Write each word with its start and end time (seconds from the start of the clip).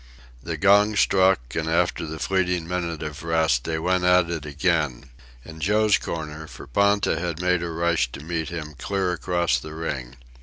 The 0.41 0.57
gong 0.57 0.95
struck, 0.95 1.53
and 1.53 1.69
after 1.69 2.07
the 2.07 2.17
fleeting 2.17 2.67
minute 2.67 3.03
of 3.03 3.21
rest, 3.21 3.65
they 3.65 3.77
went 3.77 4.03
at 4.03 4.31
it 4.31 4.47
again 4.47 5.11
in 5.45 5.59
Joe's 5.59 5.99
corner, 5.99 6.47
for 6.47 6.65
Ponta 6.65 7.19
had 7.19 7.39
made 7.39 7.61
a 7.61 7.69
rush 7.69 8.11
to 8.13 8.23
meet 8.23 8.49
him 8.49 8.73
clear 8.79 9.11
across 9.11 9.59
the 9.59 9.75
ring. 9.75 10.15